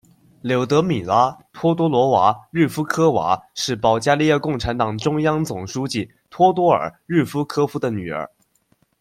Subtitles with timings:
[0.41, 8.27] 柳德米拉·托多罗娃·日夫科娃是保加利亚共产党中央总书记托多尔·日夫科夫的女儿。